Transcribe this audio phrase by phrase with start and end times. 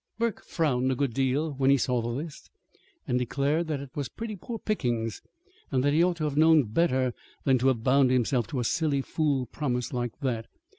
[0.17, 2.49] Burke frowned a good deal when he saw the list,
[3.07, 5.21] and declared that it was pretty poor pickings,
[5.69, 8.63] and that he ought to have known better than to have bound himself to a
[8.63, 10.47] silly fool promise like that.